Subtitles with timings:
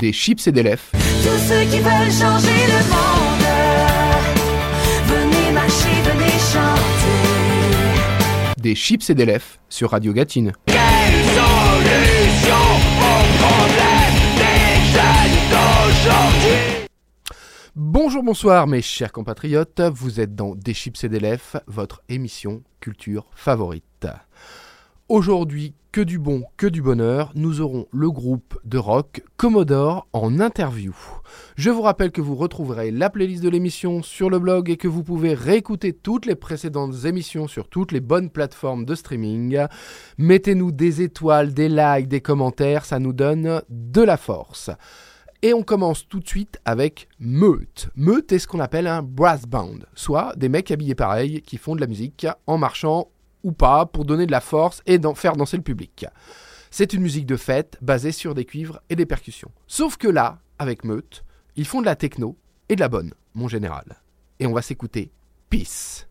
[0.00, 0.84] Des chips et des lèvres.
[0.92, 3.42] Tous ceux qui veulent changer le monde,
[5.06, 7.42] venez marcher, venez chanter.
[8.56, 10.52] Des chips et des lèvres sur Radio Gatine.
[17.74, 22.62] Bonjour, bonsoir mes chers compatriotes, vous êtes dans Des chips et des lèvres, votre émission
[22.78, 24.06] culture favorite.
[25.10, 30.38] Aujourd'hui, que du bon, que du bonheur, nous aurons le groupe de rock Commodore en
[30.38, 30.94] interview.
[31.56, 34.86] Je vous rappelle que vous retrouverez la playlist de l'émission sur le blog et que
[34.86, 39.64] vous pouvez réécouter toutes les précédentes émissions sur toutes les bonnes plateformes de streaming.
[40.18, 44.68] Mettez-nous des étoiles, des likes, des commentaires, ça nous donne de la force.
[45.40, 47.88] Et on commence tout de suite avec Meute.
[47.96, 51.74] Meute est ce qu'on appelle un brass band, soit des mecs habillés pareil qui font
[51.74, 53.08] de la musique en marchant
[53.48, 56.04] ou pas pour donner de la force et faire danser le public.
[56.70, 59.50] C'est une musique de fête basée sur des cuivres et des percussions.
[59.66, 61.24] Sauf que là, avec Meute,
[61.56, 62.36] ils font de la techno
[62.68, 64.02] et de la bonne, mon général.
[64.38, 65.10] Et on va s'écouter
[65.48, 66.07] Peace.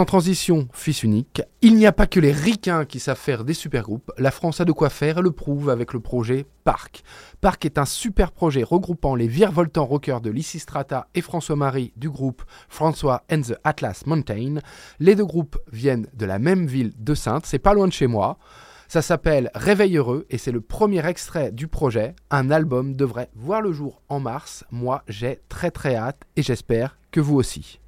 [0.00, 3.52] Sans transition, fils unique, il n'y a pas que les ricains qui savent faire des
[3.52, 4.10] super groupes.
[4.16, 7.02] La France a de quoi faire et le prouve avec le projet Parc.
[7.42, 12.42] Parc est un super projet regroupant les virevoltants rockers de Lysistrata et François-Marie du groupe
[12.70, 14.60] François and the Atlas Mountain.
[15.00, 18.06] Les deux groupes viennent de la même ville de Sainte, c'est pas loin de chez
[18.06, 18.38] moi.
[18.88, 22.16] Ça s'appelle Réveil heureux et c'est le premier extrait du projet.
[22.30, 24.64] Un album devrait voir le jour en mars.
[24.70, 27.80] Moi, j'ai très très hâte et j'espère que vous aussi.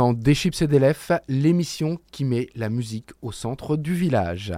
[0.00, 0.80] Dans Des Chips et des
[1.28, 4.54] l'émission qui met la musique au centre du village.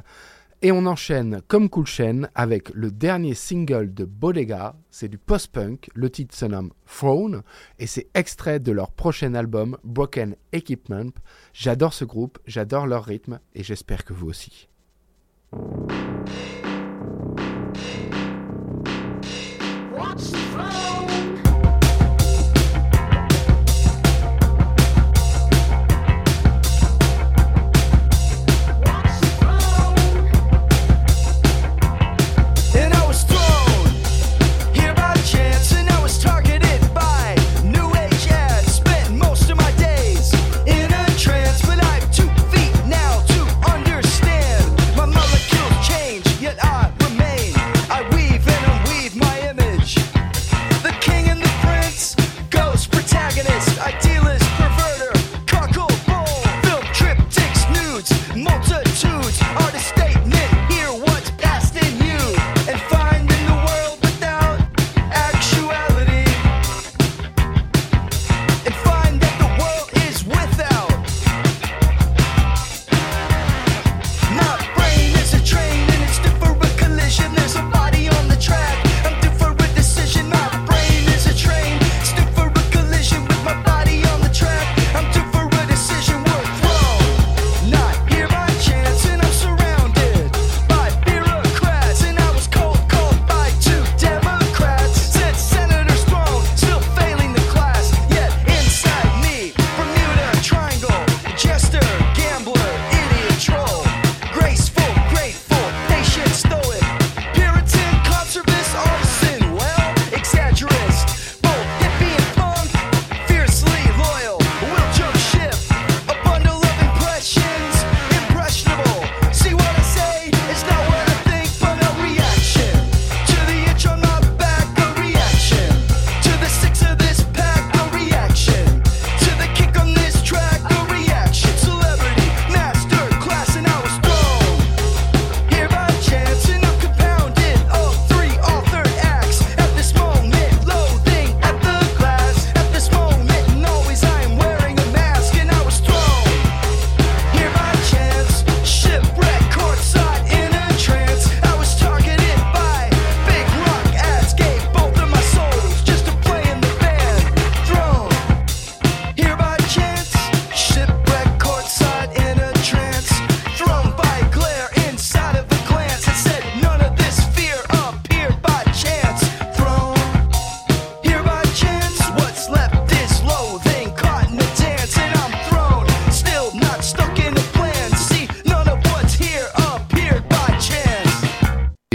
[0.63, 5.91] Et on enchaîne comme cool chaîne avec le dernier single de Bodega, c'est du post-punk,
[5.97, 7.43] le titre se nomme Throne
[7.81, 11.11] et c'est extrait de leur prochain album Broken Equipment.
[11.53, 14.69] J'adore ce groupe, j'adore leur rythme et j'espère que vous aussi.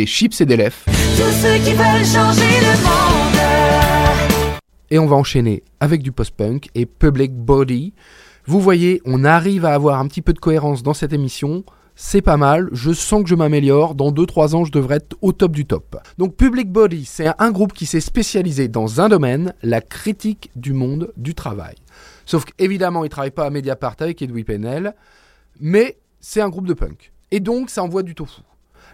[0.07, 0.77] Chips et des Lèvres.
[0.85, 4.61] Tous ceux qui veulent changer le monde.
[4.89, 7.93] Et on va enchaîner avec du post-punk et Public Body.
[8.45, 11.65] Vous voyez, on arrive à avoir un petit peu de cohérence dans cette émission.
[11.97, 13.95] C'est pas mal, je sens que je m'améliore.
[13.95, 15.97] Dans 2-3 ans, je devrais être au top du top.
[16.17, 20.71] Donc, Public Body, c'est un groupe qui s'est spécialisé dans un domaine, la critique du
[20.71, 21.75] monde du travail.
[22.25, 24.93] Sauf qu'évidemment, il travaille pas à Mediapart avec Edoui Pennell,
[25.59, 27.11] mais c'est un groupe de punk.
[27.31, 28.41] Et donc, ça envoie du tofu.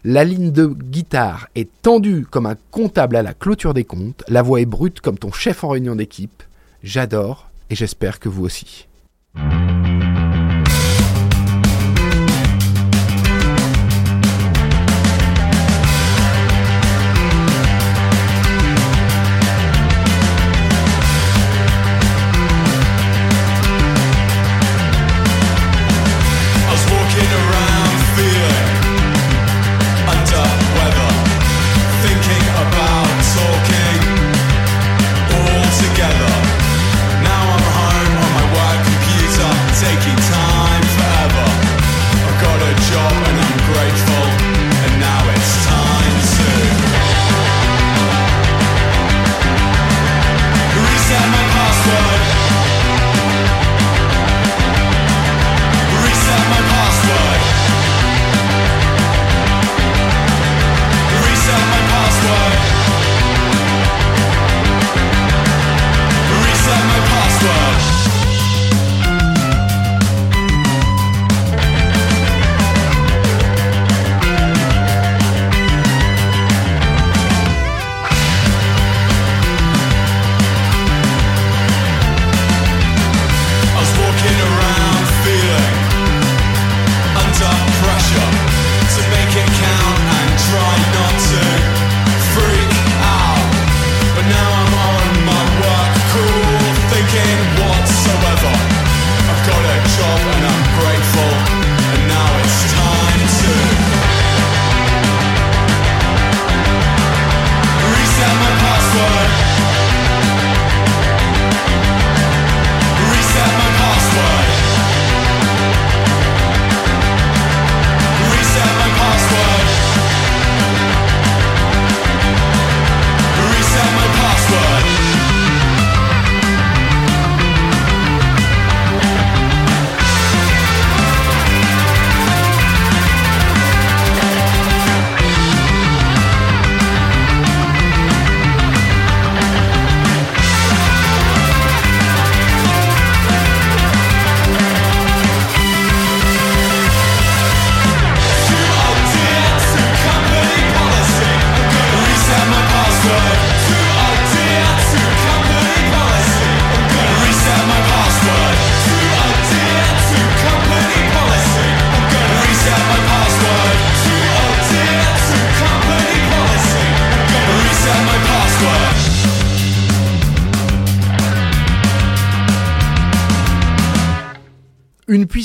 [0.06, 4.22] La ligne de guitare est tendue comme un comptable à la clôture des comptes.
[4.28, 6.44] La voix est brute comme ton chef en réunion d'équipe.
[6.84, 8.90] J'adore et j'espère que vous aussi.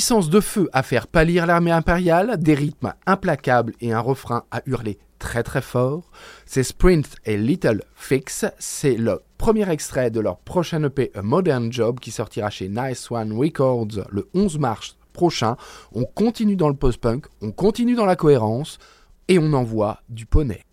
[0.09, 4.63] Puissance de feu à faire pâlir l'armée impériale, des rythmes implacables et un refrain à
[4.65, 6.09] hurler très très fort.
[6.47, 8.43] C'est Sprint et Little Fix.
[8.57, 13.11] C'est le premier extrait de leur prochain EP A Modern Job qui sortira chez Nice
[13.11, 15.57] One Records le 11 mars prochain.
[15.91, 18.79] On continue dans le post-punk, on continue dans la cohérence
[19.27, 20.63] et on envoie du poney.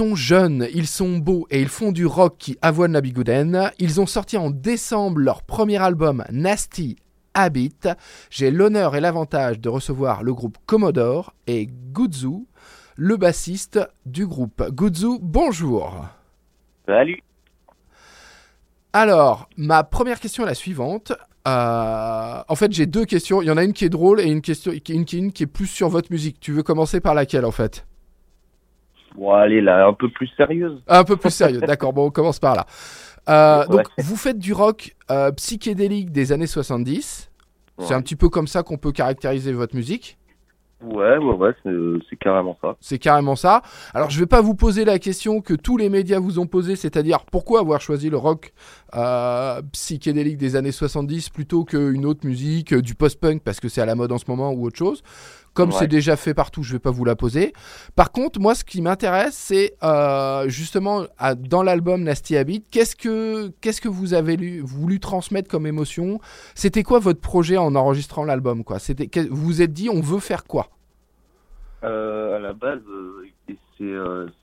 [0.00, 3.70] Sont jeunes, ils sont beaux et ils font du rock qui avoine la bigouden.
[3.78, 6.96] Ils ont sorti en décembre leur premier album Nasty
[7.34, 7.80] Habit.
[8.30, 12.46] J'ai l'honneur et l'avantage de recevoir le groupe Commodore et Guzzu,
[12.96, 14.62] le bassiste du groupe.
[14.70, 16.06] Guzzu, bonjour.
[16.86, 17.22] Salut.
[18.94, 21.12] Alors, ma première question est la suivante.
[21.46, 23.42] Euh, en fait, j'ai deux questions.
[23.42, 25.46] Il y en a une qui est drôle et une, question, une, une qui est
[25.46, 26.40] plus sur votre musique.
[26.40, 27.84] Tu veux commencer par laquelle en fait?
[29.16, 30.80] Bon, allez, là, un peu plus sérieuse.
[30.88, 31.60] Un peu plus sérieux.
[31.60, 32.66] D'accord, bon, on commence par là.
[33.28, 33.76] Euh, Ouais.
[33.76, 37.30] Donc, vous faites du rock euh, psychédélique des années 70.
[37.78, 40.18] C'est un petit peu comme ça qu'on peut caractériser votre musique.
[40.82, 41.52] Ouais, ouais, ouais,
[42.08, 42.74] c'est, carrément ça.
[42.80, 43.60] C'est carrément ça.
[43.92, 46.74] Alors, je vais pas vous poser la question que tous les médias vous ont posée,
[46.74, 48.52] c'est-à-dire pourquoi avoir choisi le rock
[48.94, 53.86] euh, psychédélique des années 70 plutôt qu'une autre musique, du post-punk parce que c'est à
[53.86, 55.02] la mode en ce moment ou autre chose.
[55.52, 55.76] Comme Ouais.
[55.80, 57.52] c'est déjà fait partout, je vais pas vous la poser.
[57.96, 62.94] Par contre, moi, ce qui m'intéresse, c'est euh, justement à- dans l'album Nasty Habit, qu'est-ce
[62.94, 66.20] que qu'est-ce que vous avez lu- voulu transmettre comme émotion?
[66.54, 68.78] C'était quoi votre projet en enregistrant l'album quoi?
[68.78, 70.68] C'était vous vous êtes dit on veut faire quoi?
[71.82, 73.56] Euh, à la base, euh, c'est,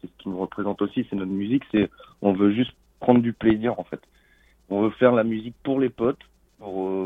[0.01, 1.89] c'est ce qui nous représente aussi, c'est notre musique, c'est
[2.21, 4.01] on veut juste prendre du plaisir en fait.
[4.69, 6.19] On veut faire la musique pour les potes
[6.59, 6.99] pour,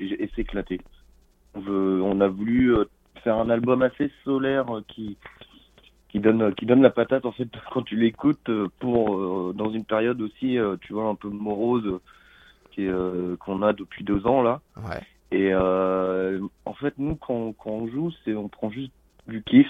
[0.00, 0.80] et, et s'éclater.
[1.54, 2.74] On, veut, on a voulu
[3.18, 5.16] euh, faire un album assez solaire euh, qui
[6.08, 9.70] qui donne qui donne la patate en fait quand tu l'écoutes euh, pour euh, dans
[9.70, 12.00] une période aussi euh, tu vois un peu morose euh,
[12.80, 15.00] euh, qu'on a depuis deux ans là Ouais.
[15.32, 18.92] et euh, en fait, nous, quand, quand on joue, c'est on prend juste
[19.26, 19.66] du kiff.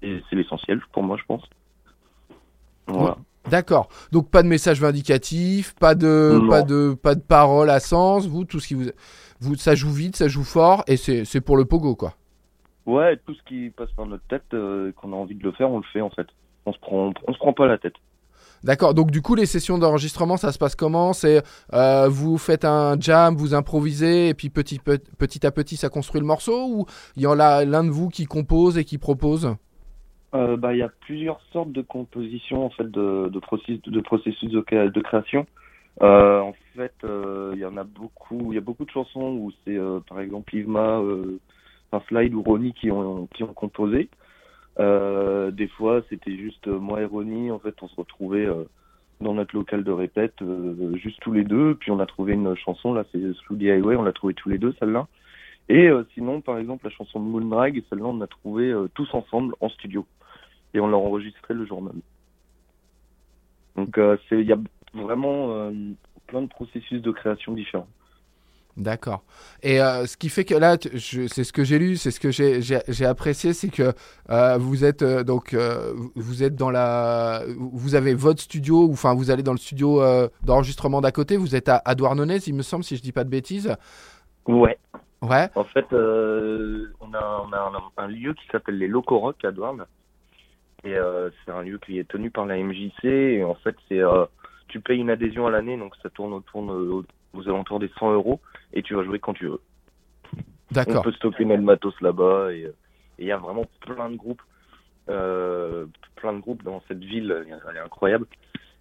[0.00, 1.42] Et c'est l'essentiel pour moi, je pense.
[2.86, 3.18] Voilà.
[3.50, 3.88] D'accord.
[4.12, 6.48] Donc pas de message vindicatif, pas de Non.
[6.48, 8.26] pas de pas de parole à sens.
[8.26, 8.86] Vous tout ce qui vous
[9.40, 12.14] vous ça joue vite, ça joue fort et c'est c'est pour le pogo quoi.
[12.88, 15.70] Ouais, tout ce qui passe par notre tête, euh, qu'on a envie de le faire,
[15.70, 16.26] on le fait en fait.
[16.64, 17.92] On se prend, on, se prend pas la tête.
[18.64, 18.94] D'accord.
[18.94, 21.12] Donc du coup les sessions d'enregistrement ça se passe comment?
[21.12, 21.42] C'est
[21.74, 25.90] euh, vous faites un jam, vous improvisez et puis petit pe- petit à petit ça
[25.90, 28.96] construit le morceau ou il y en a l'un de vous qui compose et qui
[28.96, 29.54] propose?
[30.34, 34.00] Euh, bah, il y a plusieurs sortes de compositions en fait de, de processus de
[34.00, 35.46] processus de, créa- de création.
[36.00, 38.52] Euh, en fait, il y en a beaucoup.
[38.52, 41.02] Il y a beaucoup de chansons où c'est par exemple Yvma,
[41.90, 44.08] enfin Slide ou Ronnie qui ont qui ont composé.
[44.78, 47.50] Euh, des fois, c'était juste moi et Ronnie.
[47.50, 48.64] En fait, on se retrouvait euh,
[49.20, 51.74] dans notre local de répète, euh, juste tous les deux.
[51.74, 53.96] Puis on a trouvé une chanson là, c'est Through the Highway.
[53.96, 55.08] On l'a trouvé tous les deux celle-là.
[55.70, 59.68] Et sinon, par exemple, la chanson Moonrag, celle-là, on l'a trouvé euh, tous ensemble en
[59.68, 60.06] studio
[60.72, 62.00] et on l'a enregistré le jour même.
[63.76, 63.98] Donc
[64.32, 64.58] il y a
[64.92, 65.70] vraiment
[66.26, 67.86] plein de processus de création différents.
[68.78, 69.24] D'accord.
[69.64, 72.30] Et euh, ce qui fait que là, c'est ce que j'ai lu, c'est ce que
[72.30, 73.92] j'ai- apprécié, c'est que
[74.30, 75.52] euh, vous êtes euh, donc
[76.14, 80.00] vous êtes dans la, vous avez votre studio, ou enfin vous allez dans le studio
[80.44, 81.36] d'enregistrement d'à côté.
[81.36, 83.74] Vous êtes à, à Douarnenez, il me semble, si je dis pas de bêtises.
[84.46, 84.78] Ouais.
[85.22, 85.48] Ouais.
[85.56, 87.58] En fait, on a, on a
[87.98, 89.84] un, un lieu qui s'appelle les Locaux Rock à Douarn.
[90.84, 90.94] Et
[91.44, 93.04] c'est un lieu qui est tenu par la MJC.
[93.04, 94.00] Et en fait, c'est
[94.68, 97.02] tu payes une adhésion à l'année, donc ça tourne autour de-
[97.34, 98.38] aux alentours des 100 euros.
[98.72, 99.60] Et tu vas jouer quand tu veux.
[100.34, 101.02] On D'accord.
[101.02, 102.74] peut stocker notre matos là-bas et euh,
[103.18, 104.42] il y a vraiment plein de groupes,
[105.08, 107.34] euh, plein de groupes dans cette ville,
[107.66, 108.26] elle est incroyable.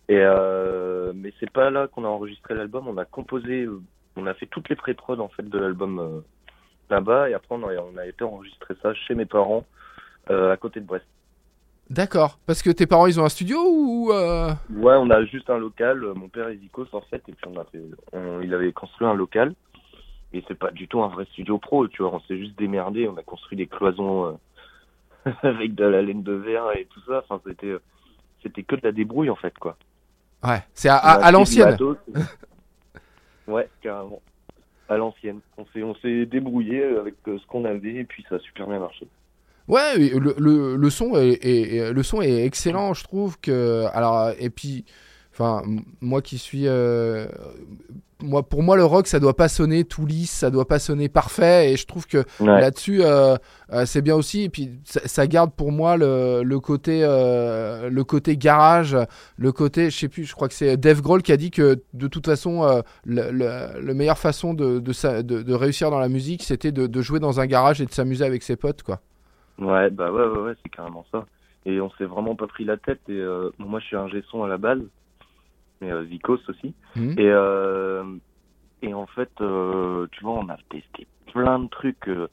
[0.10, 3.82] Et euh, mais c'est pas là qu'on a enregistré l'album, on a composé, euh,
[4.15, 6.19] on a fait toutes les pré-prod en fait de l'album euh,
[6.89, 9.65] là-bas et après on a, on a été enregistrer ça chez mes parents
[10.30, 11.06] euh, à côté de Brest.
[11.89, 12.38] D'accord.
[12.45, 15.58] Parce que tes parents, ils ont un studio ou euh, Ouais, on a juste un
[15.58, 16.04] local.
[16.04, 18.73] euh, Mon père est Zikos en fait, et puis on a fait, on- il avait
[18.73, 19.54] construit un local.
[20.34, 22.13] Et c'est pas du tout un vrai studio pro, tu vois.
[22.13, 23.08] On s'est juste démerdé.
[23.08, 24.38] On a construit des cloisons
[25.26, 27.24] euh, avec de la laine de verre et tout ça.
[27.28, 27.82] Enfin, c'était, euh,
[28.44, 29.78] c'était que de la débrouille en fait, quoi.
[30.44, 30.62] Ouais.
[30.74, 31.78] C'est à, l'ancienne.
[33.48, 34.22] ouais, carrément.
[34.90, 35.40] À l'ancienne.
[35.58, 38.68] On s'est, on s'est débrouillé avec euh, ce qu'on avait et puis ça a super
[38.68, 39.08] bien marché.
[39.68, 43.84] Ouais, le, le, le son est, est- est- le son est excellent, je trouve que
[43.94, 44.86] alors et puis
[45.39, 45.62] enfin
[46.02, 47.28] moi qui suis euh,
[48.23, 51.10] moi pour moi le rock ça doit pas sonner tout lisse, ça doit pas sonner
[51.10, 52.60] parfait et je trouve que Ouais.
[52.60, 53.36] là-dessus euh,
[53.71, 58.02] euh, c'est bien aussi et puis ça, ça garde pour moi le, le côté le
[58.02, 58.97] côté garage,
[59.38, 61.80] le côté je sais plus, je crois que c'est Dave Grohl qui a dit que
[61.93, 62.63] de toute façon
[63.06, 66.71] le, le, le meilleure façon de, de, sa- de, de réussir dans la musique c'était
[66.71, 69.00] de, de jouer dans un garage et de s'amuser avec ses potes quoi.
[69.60, 71.26] Ouais, bah ouais, ouais, ouais, c'est carrément ça.
[71.65, 73.00] Et on s'est vraiment pas pris la tête.
[73.10, 73.19] Et
[73.58, 74.78] moi, je suis un son à la base,
[75.82, 76.74] mais euh, Zikos aussi.
[76.96, 77.16] Mhm.
[77.18, 78.04] Et euh,
[78.82, 82.08] et en fait, euh, tu vois, on a testé plein de trucs.
[82.08, 82.28] euh,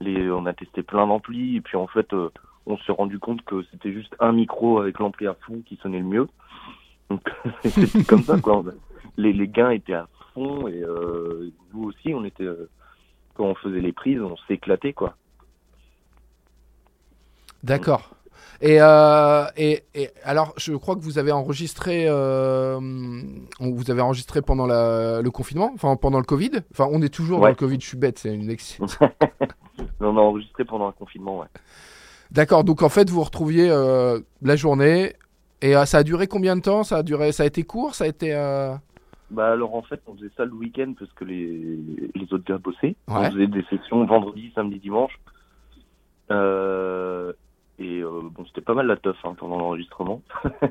[0.00, 1.56] les, on a testé plein d'amplis.
[1.56, 2.28] Et puis en fait, euh,
[2.66, 6.00] on s'est rendu compte que c'était juste un micro avec l'ampli à fond qui sonnait
[6.00, 6.28] le mieux.
[7.10, 7.22] Donc
[7.64, 8.62] c'était comme ça quoi.
[9.16, 12.68] Les, les gains étaient à fond et euh, nous aussi on était euh,
[13.34, 15.16] quand on faisait les prises, on s'éclatait quoi.
[17.62, 18.15] D'accord.
[18.60, 22.78] Et, euh, et, et alors, je crois que vous avez enregistré, euh,
[23.60, 26.50] vous avez enregistré pendant la, le confinement, enfin pendant le Covid.
[26.72, 27.78] Enfin, on est toujours dans le Covid.
[27.80, 28.78] Je suis bête, c'est une ex-
[29.78, 31.46] Mais on a enregistré pendant un confinement, ouais.
[32.30, 32.64] D'accord.
[32.64, 35.12] Donc en fait, vous vous retrouviez euh, la journée.
[35.62, 36.82] Et euh, ça a duré combien de temps?
[36.82, 38.34] Ça a duré, ça a été court, ça a été.
[38.34, 38.74] euh,
[39.30, 41.78] Bah alors en fait on faisait ça le week-end parce que les,
[42.14, 42.96] les autres gars bossaient.
[43.08, 43.14] Ouais.
[43.28, 45.18] On faisait des sessions vendredi, samedi, dimanche.
[46.30, 47.32] Euh,
[47.78, 50.22] et euh, bon c'était pas mal la teuf hein, pendant l'enregistrement.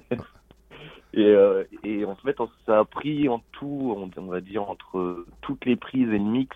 [1.13, 5.26] et, euh, et en fait ça a pris en tout, on, on va dire entre
[5.41, 6.56] toutes les prises et le mix,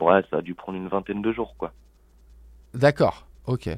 [0.00, 1.72] ouais ça a dû prendre une vingtaine de jours quoi.
[2.74, 3.26] D'accord.
[3.46, 3.68] Ok.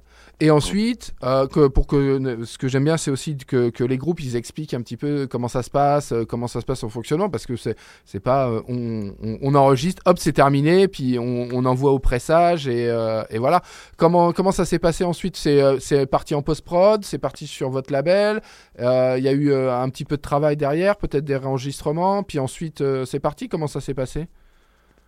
[0.41, 4.37] Et ensuite, euh, pour que ce que j'aime bien, c'est aussi que, les groupes ils
[4.37, 7.31] expliquent un petit peu comment ça se passe, euh, comment ça se passe en fonctionnement,
[7.31, 12.69] parce que c'est pas euh, on, enregistre, hop c'est terminé, puis on, envoie au pressage
[12.69, 12.93] et,
[13.39, 13.63] voilà.
[13.97, 15.37] Comment comment ça s'est passé ensuite?
[15.37, 18.43] C'est parti en post prod, c'est parti sur votre label.
[18.79, 18.85] Il
[19.23, 23.21] y a eu un petit peu de travail derrière, peut-être des réenregistrements, puis ensuite c'est
[23.21, 23.49] parti.
[23.49, 24.29] Comment ça s'est passé?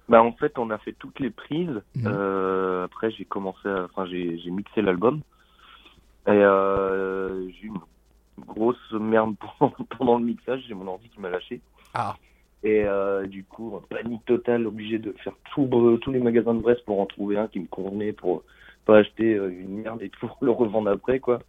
[0.09, 1.83] Bah en fait on a fait toutes les prises.
[1.97, 2.05] Mhm.
[2.07, 5.21] Euh, après j'ai commencé, à- enfin j'ai j'ai mixé l'album
[6.27, 7.73] et euh, j'ai eu
[8.39, 10.63] une grosse merde pendant, pendant le mixage.
[10.69, 11.61] J'ai mon ordi qui m'a lâché
[11.95, 12.15] Ah.
[12.63, 16.61] et euh, du coup panique totale, obligé de faire tout, Bre- tous les magasins de
[16.61, 18.45] Brest pour en trouver un qui me convenait pour
[18.85, 21.41] pas acheter euh, une merde et pour le revendre après quoi.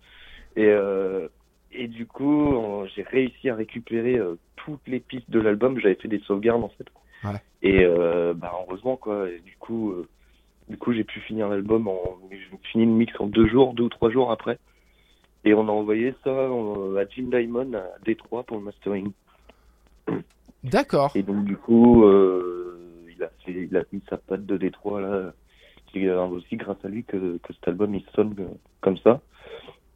[0.55, 1.27] Et euh,
[1.71, 5.79] et du coup euh, j'ai réussi à récupérer euh, toutes les pistes de l'album.
[5.79, 6.87] J'avais fait des sauvegardes en fait.
[7.31, 7.41] Ouais.
[7.61, 9.29] Et euh, bah heureusement quoi.
[9.29, 10.07] Et du coup, euh,
[10.69, 12.39] du coup j'ai pu finir l'album en, j'ai
[12.71, 14.57] fini le mix en deux jours, deux ou trois jours après.
[15.43, 19.11] Et on a envoyé ça euh, à Jim Diamond à Détroit pour le mastering.
[20.63, 21.11] D'accord.
[21.15, 25.01] Et donc du coup, euh, il a fait, il a mis sa patte de Détroit
[25.01, 25.33] là.
[25.93, 28.35] C'est aussi grâce à lui que, que cet album il sonne
[28.81, 29.21] comme ça.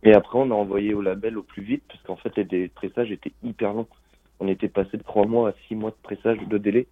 [0.03, 2.69] Et après on a envoyé au label au plus vite parce qu'en fait les délais
[2.69, 3.87] de pressage étaient hyper longs.
[4.39, 6.87] On était passé de trois mois à six mois de pressage de délai.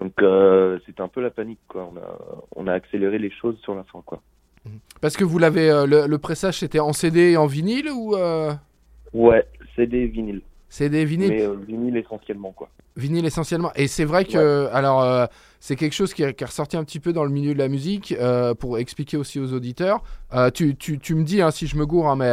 [0.00, 1.90] Donc euh, c'était un peu la panique quoi.
[1.92, 2.18] On a
[2.56, 4.20] on a accéléré les choses sur la fin quoi.
[5.00, 8.16] Parce que vous l'avez, euh, le, le pressage c'était en CD et en vinyle ou
[8.16, 8.52] euh,
[9.12, 9.46] Ouais,
[10.68, 12.68] c'est des vinyles, mais euh, vinyle essentiellement quoi.
[12.96, 13.70] Vinyle essentiellement.
[13.76, 15.26] Et c'est vrai que, alors, euh,
[15.60, 18.12] c'est quelque chose qui est ressorti un petit peu dans le milieu de la musique,
[18.18, 20.02] euh, pour expliquer aussi aux auditeurs.
[20.34, 22.32] Euh, tu, tu, tu me dis hein, si je me gourre, hein, mais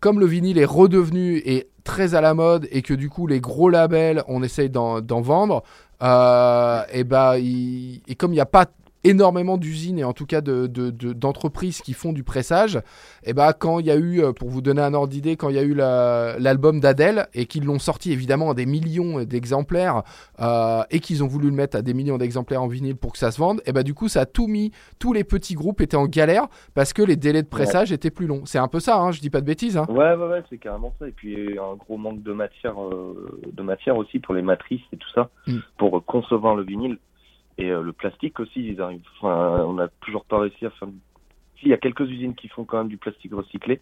[0.00, 3.40] comme le vinyle est redevenu et très à la mode et que du coup les
[3.40, 5.62] gros labels, on essaye d'en vendre,
[6.00, 8.66] et, bah, il- et comme il n'y a pas
[9.04, 12.80] énormément d'usines et en tout cas de- de- de- d'entreprises qui font du pressage,
[13.24, 15.48] et bah quand il y a eu, euh, pour vous donner un ordre d'idée, quand
[15.48, 19.22] il y a eu la- l'album d'Adèle et qu'ils l'ont sorti évidemment à des millions
[19.24, 20.02] d'exemplaires
[20.40, 23.18] euh, et qu'ils ont voulu le mettre à des millions d'exemplaires en vinyle pour que
[23.18, 25.80] ça se vende, et bah du coup ça a tout mis, tous les petits groupes
[25.80, 28.42] étaient en galère parce que les délais de pressage étaient plus longs.
[28.44, 29.76] C'est un peu ça, hein, je dis pas de bêtises.
[29.76, 29.86] Hein.
[29.88, 31.08] Ouais, ouais, ouais, c'est carrément ça.
[31.08, 34.96] Et puis, un gros manque de matière, euh, de matière aussi pour les matrices et
[34.96, 35.58] tout ça, Mm.
[35.78, 36.98] pour concevoir le vinyle.
[37.60, 39.02] Et euh, le plastique aussi, ils arrivent.
[39.20, 40.88] Enfin, on n'a toujours pas réussi à faire.
[41.58, 43.80] Si, il y a quelques usines qui font quand même du plastique recyclé,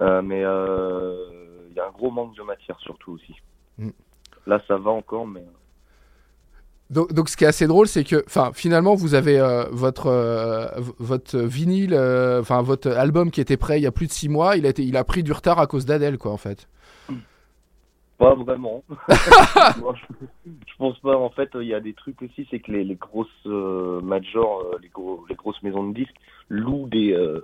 [0.00, 1.16] euh, mais euh,
[1.70, 3.34] il y a un gros manque de matière surtout aussi.
[3.78, 3.90] Mm.
[4.46, 5.44] Là, ça va encore, mais
[6.90, 10.06] Donc, donc ce qui est assez drôle, c'est que, enfin, finalement, vous avez euh, votre
[10.08, 10.66] euh,
[10.98, 14.28] votre vinyle, euh, enfin votre album qui était prêt il y a plus de six
[14.28, 16.68] mois, il a été, il a pris du retard à cause d'Adèle, quoi, en fait.
[18.22, 18.84] Pas vraiment.
[19.80, 21.16] Moi, je, pense pas.
[21.16, 24.60] En fait, il y a des trucs aussi, c'est que les, les grosses euh, majors,
[24.60, 26.14] euh, les, gros, les grosses maisons de disques
[26.48, 27.40] louent des, euh,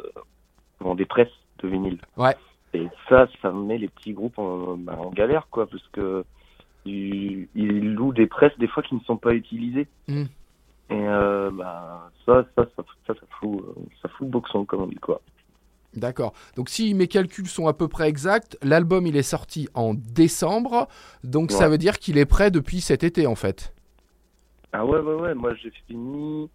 [0.78, 1.98] comment, des presses de vinyle.
[2.16, 2.36] Ouais.
[2.74, 6.24] Et ça, ça met les petits groupes en, bah, en galère, quoi, parce que
[6.84, 9.88] ils, ils louent des presses des fois qui ne sont pas utilisées.
[10.06, 10.24] Mm.
[10.90, 13.64] Et euh, bah, ça, ça, ça, ça, ça fout,
[14.00, 15.20] ça fout le boxon, comme on dit, quoi.
[15.98, 16.32] D'accord.
[16.56, 20.88] Donc si mes calculs sont à peu près exacts, l'album il est sorti en décembre,
[21.24, 23.74] donc ça veut dire qu'il est prêt depuis cet été, en fait.
[24.72, 25.34] Ah ouais, ouais, ouais.
[25.34, 26.50] Moi, j'ai fini.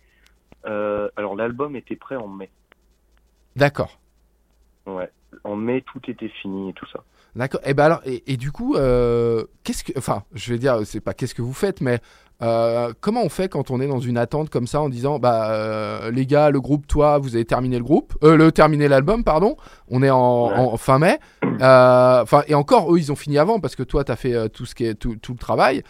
[0.66, 2.50] Euh, alors, l'album était prêt en mai.
[3.56, 4.00] D'accord.
[4.86, 5.10] Ouais.
[5.44, 7.04] En mai, tout était fini et tout ça.
[7.36, 7.62] D'accord.
[7.66, 11.00] Et ben alors, et, et du coup, euh, qu'est-ce que, enfin, je vais dire, c'est
[11.02, 12.00] pas qu'est-ce que vous faites, mais
[12.44, 15.50] euh, comment on fait quand on est dans une attente comme ça en disant, bah,
[15.52, 19.24] euh, les gars, le groupe, toi, vous avez terminé le groupe, euh, le terminé l'album,
[19.24, 19.56] pardon.
[19.90, 20.54] On est en, Ouais.
[20.58, 21.18] en fin mai.
[21.60, 24.76] Enfin, et encore, eux, ils ont fini avant parce que toi, t'as fait tout ce
[24.76, 25.82] qui est tout, tout le travail.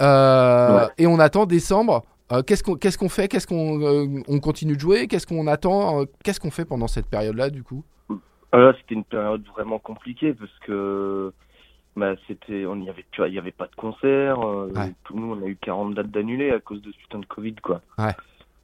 [0.00, 0.86] Ouais.
[0.98, 2.02] Et on attend décembre.
[2.46, 6.40] Qu'est-ce qu'on qu'est-ce qu'on fait Qu'est-ce qu'on on continue de jouer Qu'est-ce qu'on attend Qu'est-ce
[6.40, 7.84] qu'on fait pendant cette période-là, du coup?
[8.52, 11.32] Là, c'était une période vraiment compliquée parce que
[11.96, 14.40] bah, c'était, on y avait, plus- il y avait pas de concert.
[14.40, 14.92] euh, Ouais.
[15.12, 17.82] Nous, on a eu 40 dates d'annulées à cause de ce putain de Covid, quoi.
[17.98, 18.14] Ouais.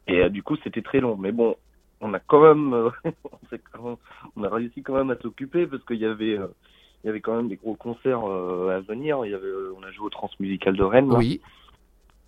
[0.06, 1.16] Et euh, du coup, c'était très long.
[1.16, 1.56] Mais bon,
[2.00, 2.90] on a quand même, euh,
[4.36, 6.46] on, a réussi quand même à s'occuper parce qu'il y avait, euh,
[7.02, 9.24] il y avait quand même des gros concerts euh, à venir.
[9.24, 11.12] Il y avait, euh, on a joué au Transmusical de Rennes.
[11.12, 11.40] Oui.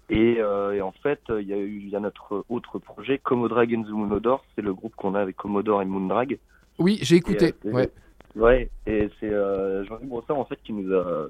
[0.09, 3.19] Et, euh, et en fait, il y a eu, il y a notre autre projet,
[3.19, 4.45] Commodore and the Moonodore.
[4.55, 6.38] C'est le groupe qu'on a avec Commodore et Moondrag.
[6.78, 7.54] Oui, j'ai écouté.
[7.64, 7.90] Et, euh, ouais.
[8.34, 11.26] Ouais, et c'est euh, Jean-Luc Brossard en fait qui nous a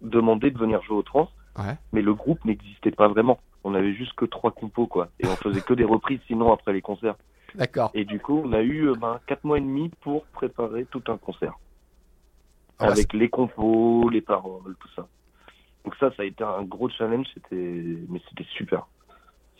[0.00, 1.76] demandé de venir jouer au trans, Ouais.
[1.92, 3.40] mais le groupe n'existait pas vraiment.
[3.64, 6.72] On avait juste que trois compos quoi, et on faisait que des reprises sinon après
[6.72, 7.16] les concerts.
[7.56, 7.90] D'accord.
[7.94, 11.02] Et du coup, on a eu euh, ben, quatre mois et demi pour préparer tout
[11.08, 11.54] un concert
[12.78, 15.08] Ah bah, avec les compos, les paroles, tout ça.
[15.84, 18.86] Donc ça, ça a été un gros challenge, c'était mais c'était super.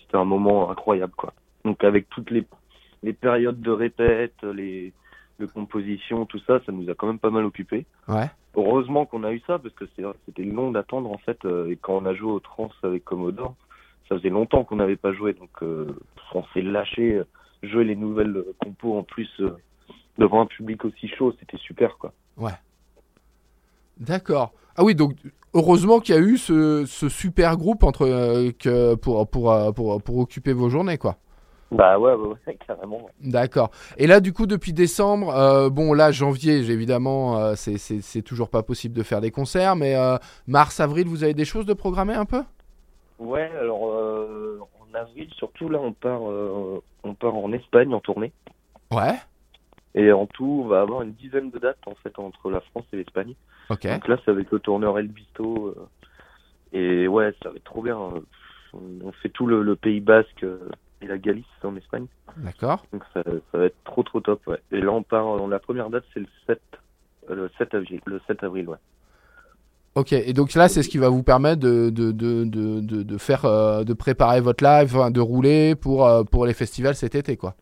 [0.00, 1.33] C'était un moment incroyable quoi.
[1.64, 2.46] Donc avec toutes les
[3.02, 4.92] les périodes de répète, les
[5.38, 7.87] de composition, tout ça, ça nous a quand même pas mal occupé.
[8.09, 8.31] Ouais.
[8.57, 9.85] Heureusement qu'on a eu ça parce que
[10.27, 11.44] c'était long d'attendre en fait.
[11.44, 13.55] euh, et quand on a joué au trans avec Commodore,
[14.09, 15.94] ça faisait longtemps qu'on n'avait pas joué, donc euh,
[16.35, 17.24] on s'est lâché, euh,
[17.62, 19.57] jouer les nouvelles euh, compos en plus euh,
[20.16, 22.12] devant un public aussi chaud, c'était super quoi.
[23.98, 24.53] D'accord.
[24.77, 25.14] Ah oui, donc
[25.55, 28.07] heureusement qu'il y a eu ce, ce super groupe entre
[28.53, 31.16] que pour, pour, pour, pour occuper vos journées, quoi.
[31.70, 33.11] Bah ouais, ouais, ouais carrément.
[33.20, 33.70] D'accord.
[33.98, 38.62] Et là, du coup, depuis décembre, euh, bon, là, janvier, évidemment, euh, c'est- toujours pas
[38.62, 42.14] possible de faire des concerts, mais euh, mars, avril, vous avez des choses de programmer
[42.14, 42.42] un peu?
[43.18, 48.33] Ouais, alors en avril surtout là, on part, on part en Espagne en tournée.
[48.92, 49.14] Ouais.
[49.94, 52.85] Et en tout, on va avoir une dizaine de dates en fait entre la France
[52.92, 53.35] et l'Espagne.
[53.70, 53.87] Ok.
[53.88, 55.74] Donc là, c'est avec le tourneur Elbisto.
[55.76, 55.87] euh,
[56.72, 57.98] et ouais, ça va être trop bien.
[57.98, 58.20] euh,
[58.73, 60.44] On on fait tout le, le Pays Basque
[61.01, 62.07] et la Galice en Espagne.
[62.37, 62.85] D'accord.
[62.92, 64.46] Donc ça, ça va être trop trop top.
[64.46, 64.61] Ouais.
[64.73, 65.46] Et là, on part.
[65.49, 66.61] La première date, c'est le 7,
[67.31, 68.01] euh, le 7 avril.
[68.07, 68.79] Le 7 avril, ouais.
[69.94, 70.13] Ok.
[70.13, 73.44] Et donc là, c'est ce qui va vous permettre de, de, de, de, de, faire,
[73.44, 77.55] euh, de préparer votre live, de rouler pour, euh, pour les festivals cet été, quoi.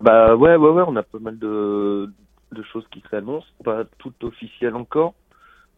[0.00, 0.82] Bah ouais, ouais, ouais.
[0.86, 2.10] On a pas mal de,
[2.52, 3.46] de choses qui s'annoncent.
[3.64, 5.14] Pas tout officiel encore.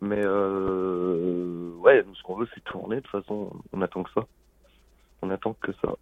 [0.00, 2.96] Mais euh, ouais, nous, ce qu'on veut, c'est tourner.
[2.96, 4.24] De toute façon, on attend que ça.
[5.22, 5.94] On attend que ça.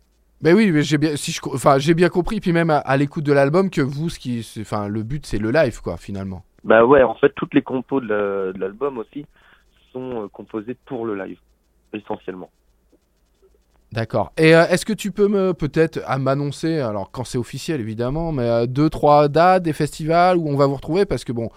[0.42, 2.96] Ben oui, mais j'ai bien, si je, enfin, j'ai bien compris, puis même à, à
[2.96, 6.42] l'écoute de l'album, que vous, ce qui, enfin, le but, c'est le live, quoi, finalement.
[6.64, 9.24] Bah ouais, en fait, toutes les compos de la- de l'album aussi
[9.92, 11.38] sont euh, composées pour le live,
[11.92, 12.50] essentiellement.
[13.92, 14.32] D'accord.
[14.38, 18.32] Et euh, est-ce que tu peux me peut-être à m'annoncer, alors quand c'est officiel évidemment,
[18.32, 21.04] mais euh, deux trois dates des festivals où on va vous retrouver?
[21.04, 21.50] Parce que bon,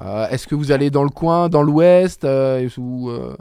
[0.00, 3.34] euh, est-ce que vous allez dans le coin, dans l'Ouest euh, ou euh,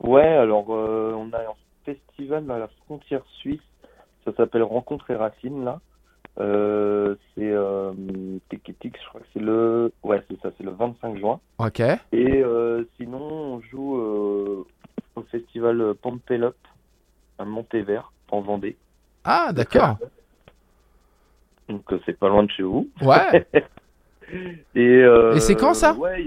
[0.00, 1.54] Ouais, alors euh, on a un
[1.86, 3.60] festival à la frontière suisse,
[4.26, 5.80] ça s'appelle Rencontre et Racines là.
[6.38, 7.94] Euh, c'est euh,
[8.50, 11.80] tic, tic, je crois que c'est le ouais c'est ça c'est le 25 juin Ok.
[11.80, 14.66] et euh, sinon on joue euh,
[15.14, 16.58] au festival Pampelope
[17.38, 18.76] à Montévert en Vendée
[19.24, 19.96] Ah d'accord.
[21.70, 23.46] donc c'est pas loin de chez vous Ouais.
[24.74, 24.98] et
[25.36, 25.94] Et c'est quand, ça?
[25.94, 26.26] ouais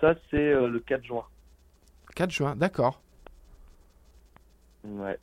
[0.00, 1.24] ça c'est le 4 juin
[2.14, 2.54] 4 juin.
[2.54, 3.00] D'accord.
[4.84, 5.18] Ouais.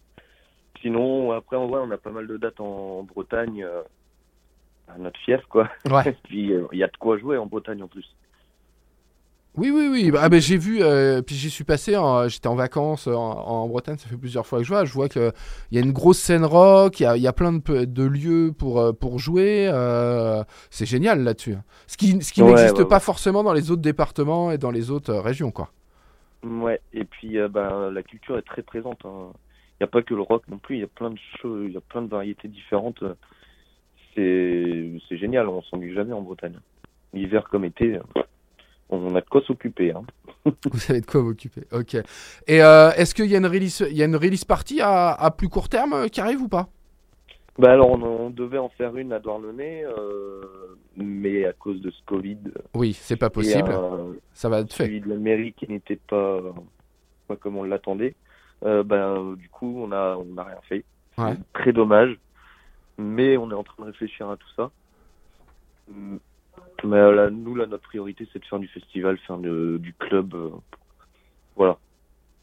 [0.83, 3.81] Sinon, après, vrai, on a pas mal de dates en, en Bretagne, euh,
[4.87, 5.69] à notre fief, quoi.
[5.89, 6.15] Ouais.
[6.25, 8.05] Puis, euh, il y a de quoi jouer en Bretagne, en plus.
[9.55, 10.11] Oui oui oui.
[10.19, 11.95] Ah ben j'ai vu, euh, puis j'y suis passé.
[12.27, 13.99] J'étais en vacances en, en Bretagne.
[13.99, 14.83] Ça fait plusieurs fois que je vois.
[14.83, 15.31] Je vois que
[15.69, 16.99] il y a une grosse scène rock.
[16.99, 19.69] Il y a, il y a plein de, lieux pour pour jouer.
[19.71, 21.53] euh, c'est génial là-dessus.
[21.53, 21.63] hein.
[21.85, 22.99] Ce qui ce qui Ouais, n'existe ouais, pas ouais.
[22.99, 25.69] forcément dans les autres départements et dans les autres régions quoi.
[26.43, 26.81] Ouais.
[26.91, 29.05] Et puis, euh, ben, la culture est très présente.
[29.05, 29.31] hein.
[29.83, 30.77] N'y a pas que le rock non plus.
[30.77, 33.03] Il y a plein de choses, il y a plein de variétés différentes.
[34.15, 35.49] C'est, génial.
[35.49, 36.57] On s'ennuie jamais en Bretagne.
[37.11, 37.99] L'hiver comme été,
[38.89, 39.91] on a de quoi s'occuper.
[39.91, 40.03] Hein.
[40.71, 41.63] Vous savez de quoi vous occuper.
[41.73, 41.95] Ok.
[42.47, 45.11] Et euh, est-ce qu'il y a une release, il y a une release party à,
[45.11, 46.69] à plus court terme euh, qui arrive ou pas?
[47.59, 50.41] Bah alors, on, on devait en faire une à Douarnenez, euh,
[50.95, 52.37] mais à cause de ce Covid,
[52.73, 53.69] Oui, c'est pas possible.
[53.69, 54.85] un- Ça va être fait.
[54.85, 56.39] celui de la mairie qui n'était pas,
[57.27, 58.15] pas comme on l'attendait,
[58.83, 60.83] ben, du coup, on a, on n'a rien fait.
[61.17, 61.35] Ouais.
[61.53, 62.17] Très dommage.
[62.97, 64.69] Mais on est en train de réfléchir à tout ça.
[66.83, 69.93] Mais euh, là, nous, là, notre priorité, c'est de faire du festival, faire de- du
[69.93, 70.33] club.
[70.35, 70.49] euh,
[71.55, 71.77] voilà.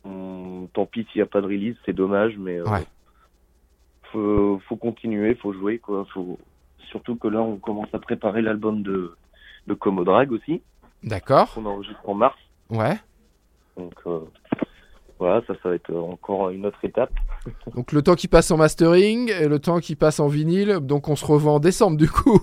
[0.05, 2.85] On- tant pis s'il n'y a pas de release, c'est dommage, mais euh, Ouais.
[4.05, 6.05] faut, faut continuer, faut jouer, quoi.
[6.12, 6.39] Faut...
[6.91, 9.14] Surtout que là, on commence à préparer l'album de,
[9.66, 10.62] de Comodrag aussi,
[11.05, 11.53] D'accord.
[11.55, 12.39] qu'on enregistre en mars.
[12.71, 12.99] Ouais.
[13.77, 14.21] Donc, euh,
[15.21, 17.12] Voilà, ça, ça va être encore une autre étape.
[17.75, 21.09] Donc le temps qui passe en mastering et le temps qui passe en vinyle, donc
[21.09, 22.41] on se revend en décembre du coup.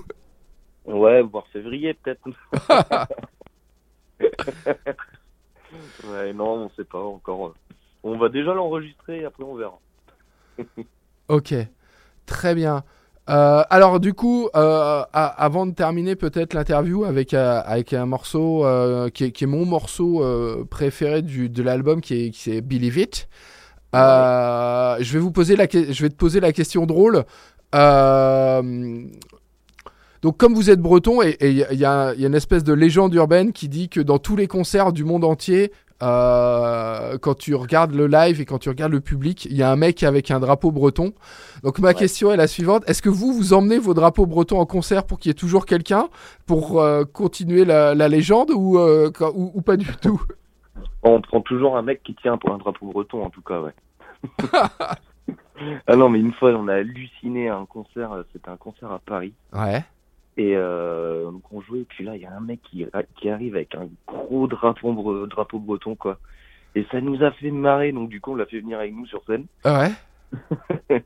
[0.85, 2.21] Ouais, voire février peut-être.
[6.07, 7.55] ouais, non, on sait pas encore.
[8.03, 9.79] On va déjà l'enregistrer et après on verra.
[11.29, 11.55] Ok,
[12.27, 12.83] très bien.
[13.29, 18.65] Euh, alors du coup, euh, avant de terminer peut-être l'interview avec, euh, avec un morceau
[18.65, 22.51] euh, qui, est, qui est mon morceau euh, préféré du, de l'album, qui est, qui
[22.51, 23.27] est Believe It.
[23.95, 27.25] Euh, je vais vous poser la, je vais te poser la question drôle.
[27.75, 29.01] Euh,
[30.21, 32.27] donc comme vous êtes breton et il y, a- il y a il y a
[32.27, 35.71] une espèce de légende urbaine qui dit que dans tous les concerts du monde entier,
[36.03, 39.71] euh, quand tu regardes le live et quand tu regardes le public, il y a
[39.71, 41.13] un mec avec un drapeau breton.
[41.63, 41.93] Donc ma Ouais.
[41.95, 45.17] question est la suivante est-ce que vous vous emmenez vos drapeaux bretons en concert pour
[45.19, 46.07] qu'il y ait toujours quelqu'un
[46.45, 50.21] pour euh, continuer la, la légende ou, euh, quand- ou ou pas du tout?
[51.03, 53.73] On prend toujours un mec qui tient pour un drapeau breton, en tout cas, ouais.
[55.87, 58.99] ah non, mais une fois, on a halluciné à un concert, c'était un concert à
[58.99, 59.33] Paris.
[59.53, 59.83] Ouais.
[60.37, 62.85] Et euh, donc on jouait, et puis là, il y a un mec qui,
[63.15, 66.19] qui arrive avec un gros drapeau, bre- drapeau breton, quoi.
[66.75, 69.07] Et ça nous a fait marrer, donc du coup, on l'a fait venir avec nous
[69.07, 69.45] sur scène.
[69.65, 69.91] Ouais?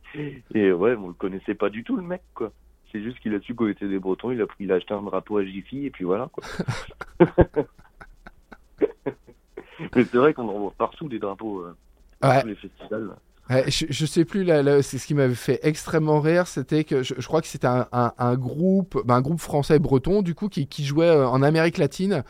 [0.53, 2.51] Et ouais, on le connaissait pas du tout, le mec, quoi.
[2.91, 4.93] C'est juste qu'il a su qu'on était des Bretons, il a pris, il a acheté
[4.93, 6.43] un drapeau à Jiffy, et puis voilà, quoi.
[9.95, 11.73] Mais c'est vrai qu'on en voit partout des drapeaux, euh,
[12.23, 12.41] Ouais.
[12.41, 13.15] tous les festivals.
[13.67, 17.13] Je, je sais plus, là, c'est ce qui m'avait fait extrêmement rire, c'était que je,
[17.27, 21.27] crois que c'était un, groupe, ben, un groupe français breton du coup qui, jouait euh,
[21.27, 22.23] en Amérique latine,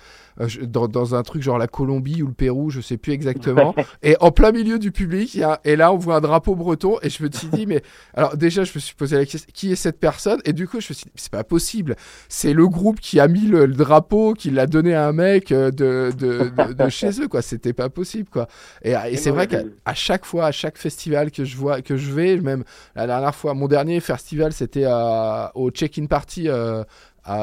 [0.63, 3.75] dans, dans un truc genre la Colombie ou le Pérou, je sais plus exactement.
[4.03, 6.55] et en plein milieu du public, il y a, et là on voit un drapeau
[6.55, 7.81] breton et je me suis dit mais
[8.13, 10.39] alors déjà je me suis posé la question qui est cette personne?
[10.45, 11.95] Et du coup je me suis dit c'est pas possible,
[12.29, 15.51] c'est le groupe qui a mis le, le drapeau, qui l'a donné à un mec
[15.51, 18.47] euh, de, de, de, de chez eux quoi, c'était pas possible quoi.
[18.83, 21.97] Et, et c'est vrai qu'à à chaque fois, à chaque festival que je vois, que
[21.97, 22.63] je vais, même
[22.95, 26.83] la dernière fois, mon dernier festival, c'était euh, au Check-in Party euh,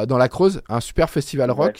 [0.07, 1.72] dans la Creuse, un super festival Ouais.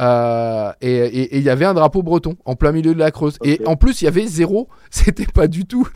[0.00, 3.38] Euh, et il y avait un drapeau breton en plein milieu de la Creuse.
[3.44, 4.68] Et en plus, il y avait zéro.
[4.90, 5.86] C'était pas du tout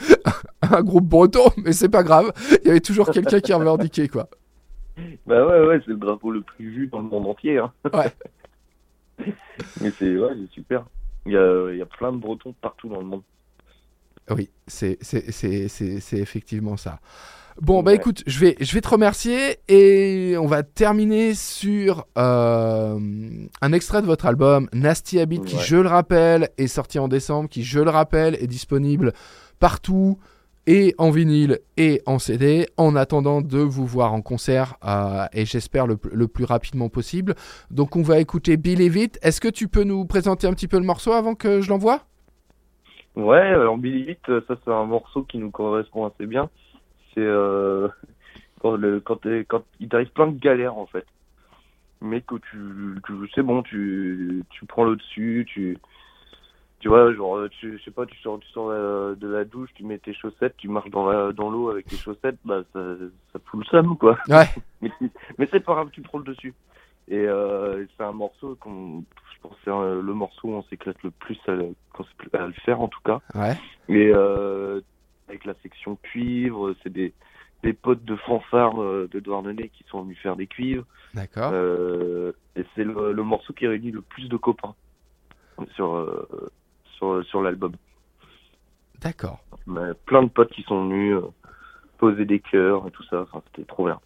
[0.62, 2.32] un groupe breton, mais c'est pas grave.
[2.62, 4.28] Il y avait toujours quelqu'un qui revendiquait, quoi.
[5.26, 7.58] Bah ouais, ouais, c'est le drapeau le plus vu dans le monde entier.
[7.58, 7.70] Hein.
[7.92, 8.10] Ouais.
[9.82, 10.86] Mais c'est ouais, super.
[11.26, 13.22] Il y a, y a plein de Bretons partout dans le monde.
[14.30, 14.98] Oui, c'est
[16.12, 16.98] effectivement ça.
[17.62, 17.96] Bon, bah Ouais.
[17.96, 22.98] écoute, je vais, je vais te remercier et on va terminer sur euh,
[23.62, 27.48] un extrait de votre album Nasty Habit qui, je le rappelle, est sorti en décembre,
[27.48, 29.12] qui, je le rappelle, est disponible
[29.58, 30.18] partout
[30.66, 35.46] et en vinyle et en CD en attendant de vous voir en concert euh, et
[35.46, 37.34] j'espère le, le plus rapidement possible.
[37.70, 39.18] Donc on va écouter Believe It.
[39.22, 42.02] Est-ce que tu peux nous présenter un petit peu le morceau avant que je l'envoie?
[43.14, 46.50] Ouais, alors Billy It, ça c'est un morceau qui nous correspond assez bien.
[47.16, 47.88] C'est euh,
[48.60, 51.06] quand, le, quand, t'es- quand il t'arrive plein de galères en fait.
[52.02, 55.78] Mais que tu, tu c'est bon, tu, tu prends le dessus, tu,
[56.78, 59.70] tu vois, genre, tu, je sais pas, tu sors, tu sors euh, de la douche,
[59.74, 62.80] tu mets tes chaussettes, tu marches dans la, dans l'eau avec tes chaussettes, bah ça,
[63.32, 64.18] ça fout le seum quoi.
[64.28, 64.44] Ouais.
[64.82, 64.90] Mais,
[65.38, 66.52] mais c'est pas grave, tu prends le dessus.
[67.08, 69.04] Et euh, c'est un morceau qu'on,
[69.34, 72.80] je pense, que c'est le morceau où on s'éclate le plus à, à le faire
[72.82, 73.20] en tout cas.
[73.34, 73.54] Ouais.
[73.88, 74.82] Et euh,
[75.28, 77.12] avec la section cuivre, c'est des,
[77.62, 80.84] des potes de fanfare euh, de Douarnenez qui sont venus faire des cuivres.
[81.14, 81.50] D'accord.
[81.52, 84.74] Euh, et c'est le, le morceau qui réunit le plus de copains
[85.74, 86.50] sur, euh,
[86.96, 87.72] sur, sur l'album.
[89.00, 89.40] D'accord.
[89.66, 91.22] Mais plein de potes qui sont venus euh,
[91.98, 93.22] poser des cœurs et tout ça.
[93.22, 94.00] Enfin, c'était trop bien.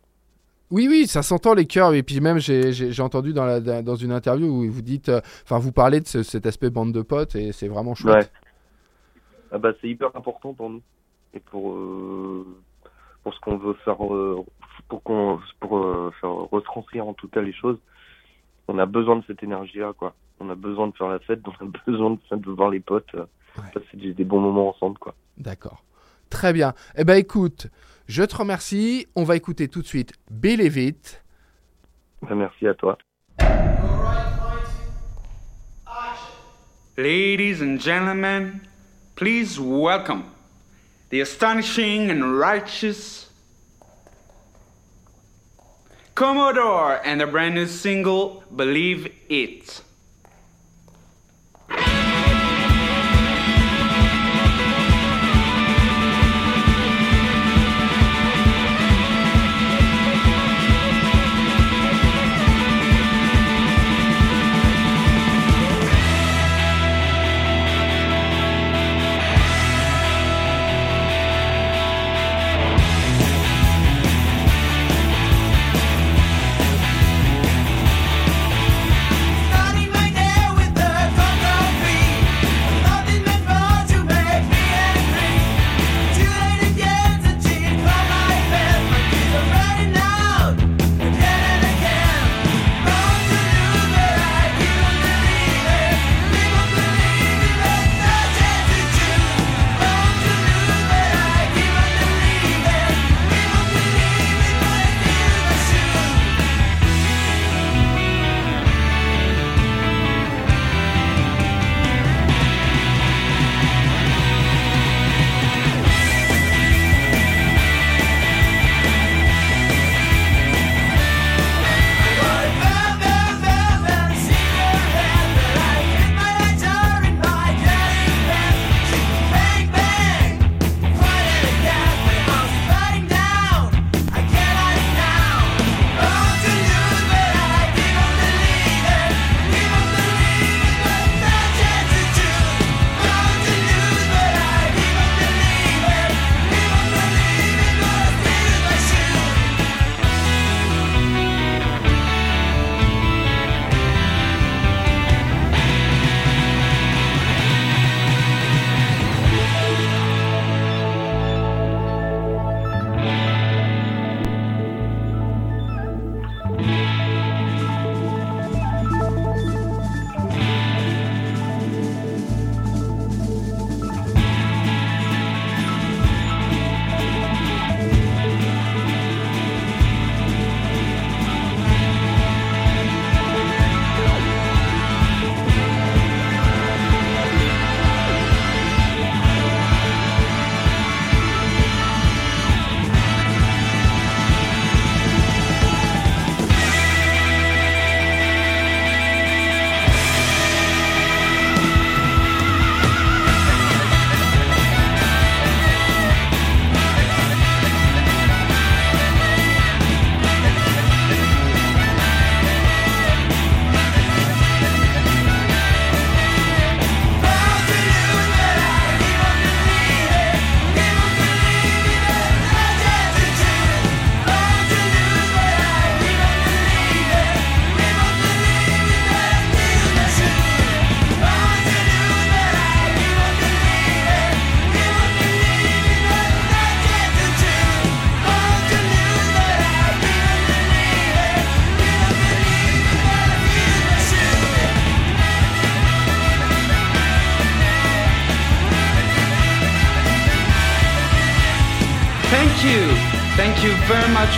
[0.71, 1.95] Oui, oui, ça s'entend les cœurs.
[1.95, 5.11] Et puis même, j'ai entendu dans, la, dans une interview où vous dites,
[5.45, 7.97] enfin, vous parlez de ce- cet aspect bande de potes et c'est vraiment Ouais.
[7.97, 8.33] chouette.
[9.51, 10.81] Ah bah, c'est hyper important pour nous
[11.35, 12.47] et pour euh,
[13.23, 14.45] pour ce qu'on veut faire euh,
[14.89, 17.79] pour qu'on pour euh, faire retranscrire en tout cas les choses.
[18.69, 20.15] On a besoin de cette énergie-là, quoi.
[20.39, 23.15] On a besoin de faire la fête, on a besoin de, de voir les potes,
[23.59, 23.65] Ouais.
[23.75, 25.15] passer des, des bons moments ensemble, quoi.
[25.37, 25.83] D'accord.
[26.31, 26.73] Très bien.
[26.97, 27.67] Eh ben, écoute,
[28.07, 29.09] je te remercie.
[29.17, 31.25] On va écouter tout de suite Believe It.
[32.23, 32.97] Bah, merci à toi.
[36.97, 38.61] Ladies and gentlemen,
[39.17, 40.23] please welcome
[41.11, 43.31] the astonishing and righteous
[46.21, 49.81] Commodore and the brand new single, Believe It.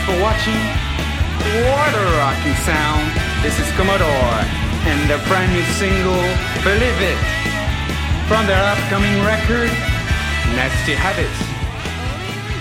[0.07, 0.59] For watching.
[1.71, 3.07] What a rocking sound.
[3.43, 4.39] This is Commodore
[4.89, 6.23] and their brand new single,
[6.63, 7.19] Believe It.
[8.27, 9.71] From their upcoming record,
[10.57, 11.41] Nasty Habits.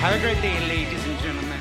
[0.02, 1.60] Have a great day, ladies and gentlemen.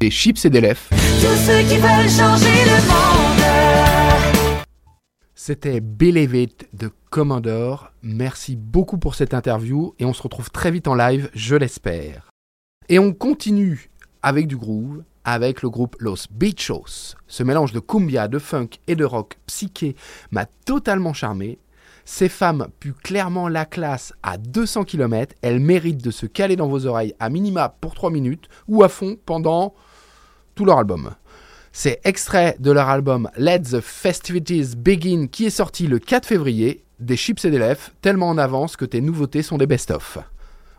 [0.00, 0.88] Des chips et des lèvres.
[0.90, 3.13] Tous ceux qui veulent changer le monde.
[5.46, 7.92] C'était Believe de Commodore.
[8.00, 12.30] Merci beaucoup pour cette interview et on se retrouve très vite en live, je l'espère.
[12.88, 13.90] Et on continue
[14.22, 17.14] avec du groove, avec le groupe Los Bichos.
[17.26, 19.96] Ce mélange de cumbia, de funk et de rock psyché
[20.30, 21.58] m'a totalement charmé.
[22.06, 25.34] Ces femmes puent clairement la classe à 200 km.
[25.42, 28.88] Elles méritent de se caler dans vos oreilles à minima pour 3 minutes ou à
[28.88, 29.74] fond pendant
[30.54, 31.10] tout leur album.
[31.76, 36.84] C'est extrait de leur album Let the Festivities Begin qui est sorti le 4 février,
[37.00, 40.18] des chips et des lèvres, tellement en avance que tes nouveautés sont des best-of.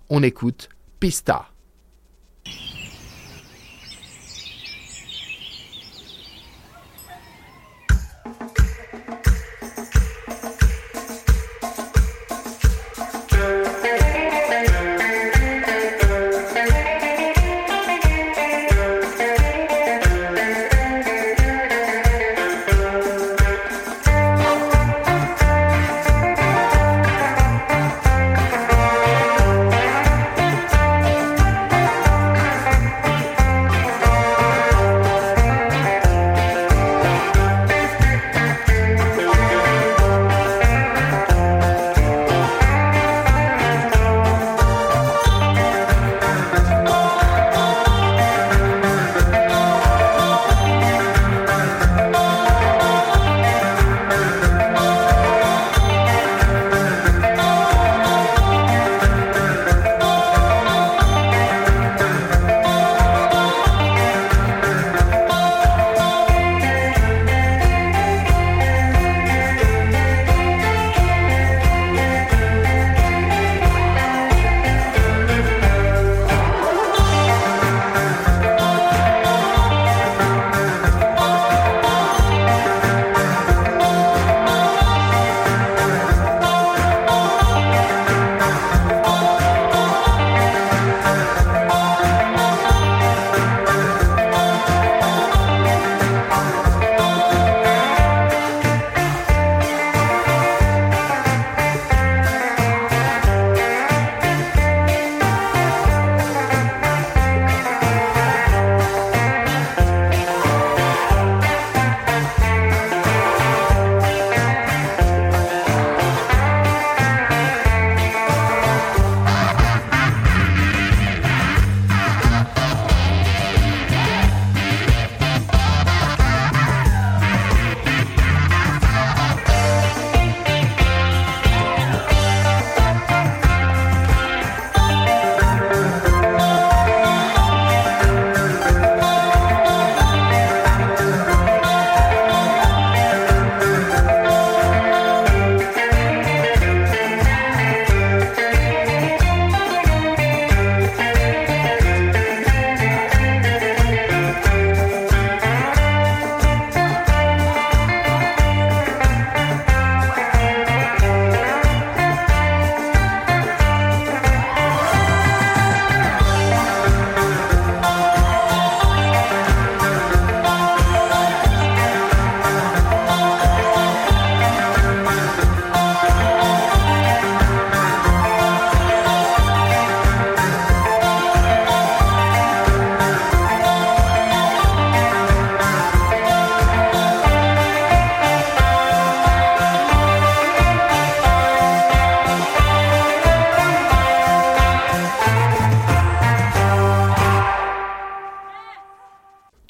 [0.09, 0.69] On écoute
[1.01, 1.49] Pista.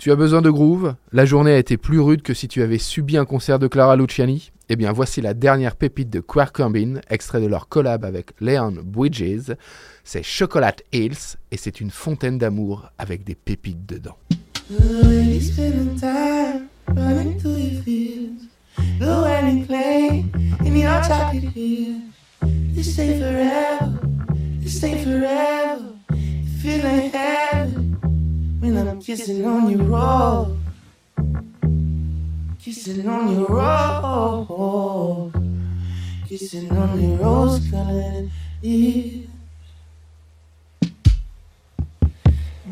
[0.05, 0.93] Tu as besoin de groove?
[1.13, 3.95] La journée a été plus rude que si tu avais subi un concert de Clara
[3.95, 4.51] Luciani?
[4.69, 9.55] Eh bien voici la dernière pépite de Quercumbin, extrait de leur collab avec Leon Bridges.
[10.03, 14.15] C'est Chocolate Hills et c'est une fontaine d'amour avec des pépites dedans.
[28.59, 30.57] when I'm kissing on your roll.
[32.59, 35.31] Kissing on your roll.
[36.27, 38.31] Kissing on your rose colored
[38.63, 39.27] ears.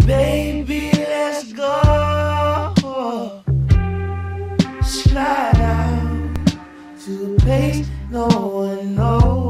[0.05, 2.73] Baby, let's go.
[4.81, 6.35] Slide out
[7.05, 9.42] to a place no one knows.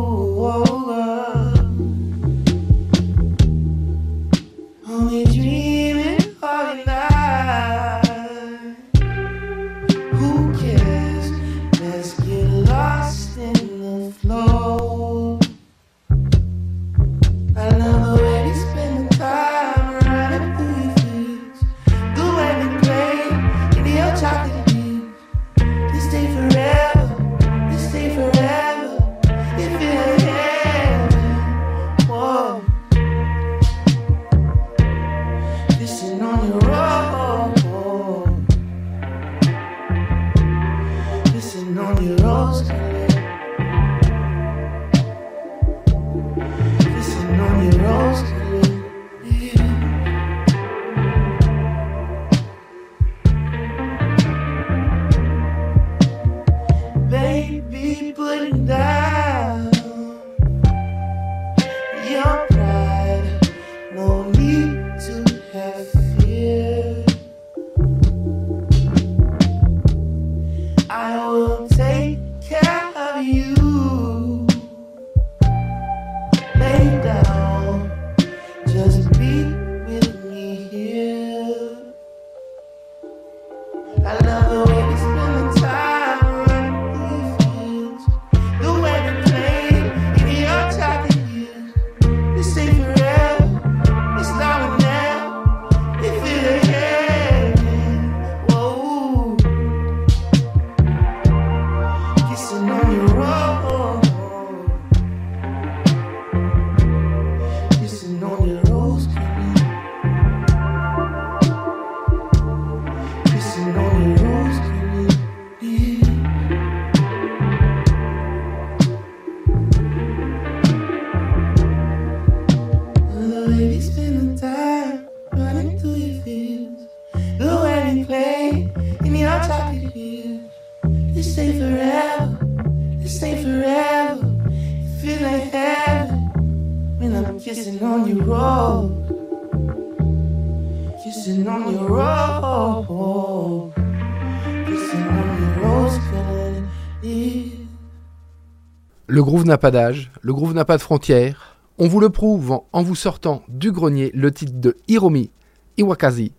[149.34, 151.58] Le groove n'a pas d'âge, le groove n'a pas de frontières.
[151.80, 155.32] On vous le prouve en vous sortant du grenier le titre de Hiromi
[155.76, 156.34] Iwakazi,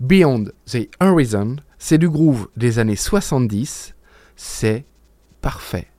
[0.00, 1.58] Beyond the Horizon.
[1.78, 3.94] C'est du groove des années 70.
[4.34, 4.84] C'est
[5.40, 5.91] parfait.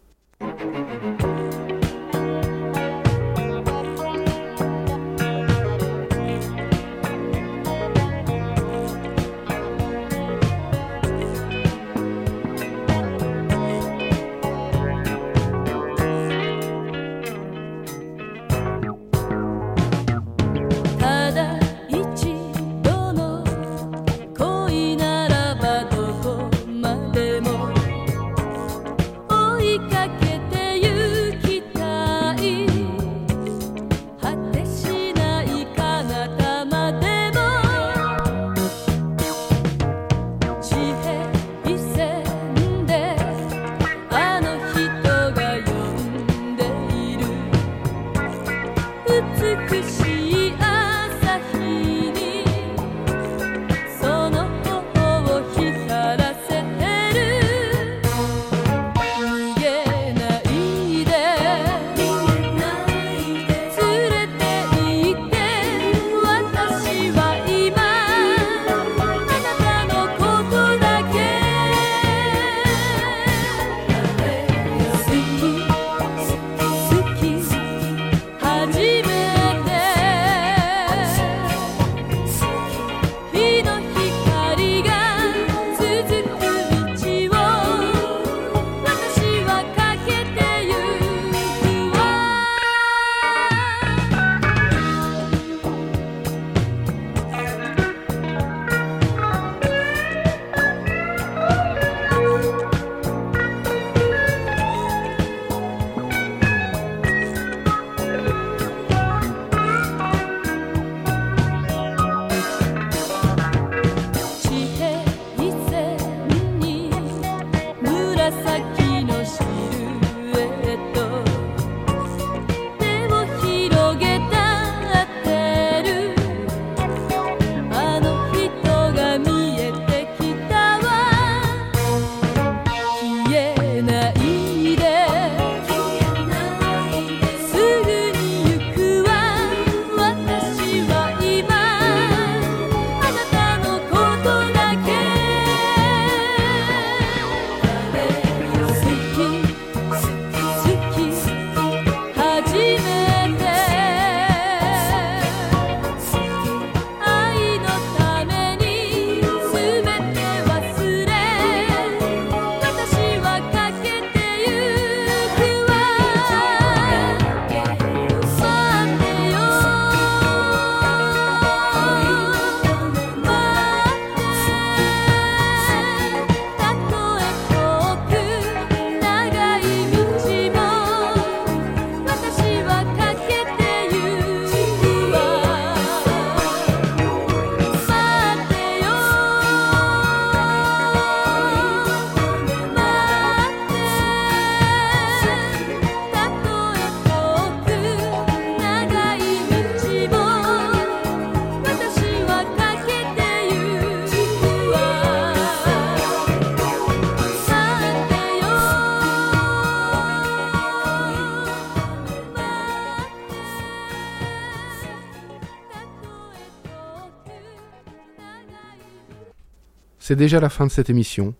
[220.13, 221.33] C'est déjà la fin de cette émission.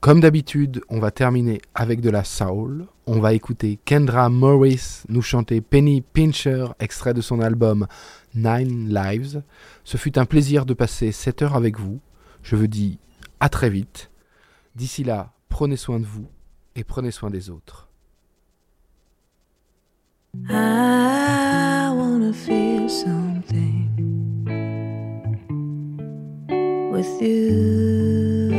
[0.00, 2.88] Comme d'habitude, on va terminer avec de la soul.
[3.06, 7.86] On va écouter Kendra Morris nous chanter Penny Pincher, extrait de son album
[8.34, 9.42] Nine Lives.
[9.82, 12.02] Ce fut un plaisir de passer cette heure avec vous.
[12.42, 12.98] Je vous dis
[13.40, 14.10] à très vite.
[14.74, 16.28] D'ici là, prenez soin de vous
[16.74, 17.88] et prenez soin des autres.
[26.96, 28.56] With you.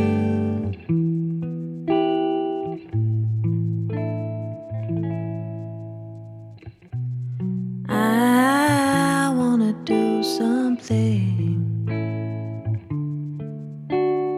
[7.89, 11.85] I wanna do something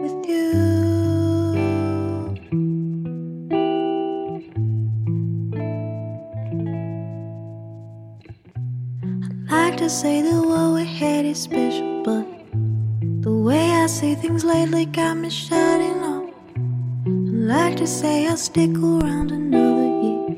[0.02, 0.52] with you.
[9.50, 11.99] I like to say what we had is special,
[13.20, 16.24] the way I say things lately got me shutting up.
[17.06, 17.10] I
[17.54, 20.36] like to say I'll stick around another year,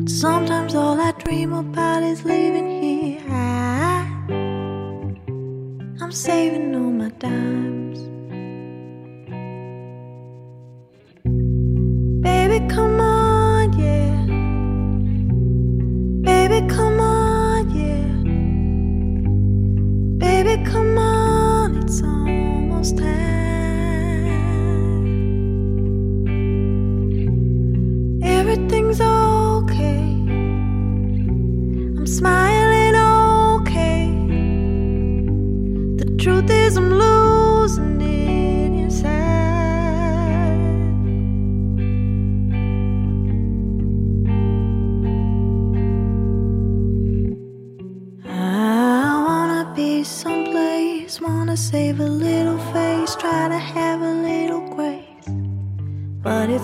[0.00, 3.22] but sometimes all I dream about is leaving here.
[3.30, 4.10] I,
[6.00, 7.53] I'm saving all my dimes.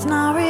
[0.00, 0.49] It's not really